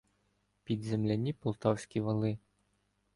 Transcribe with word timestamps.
Під 0.63 0.83
земляні 0.83 1.33
полтавські 1.33 2.01
вали 2.01 2.37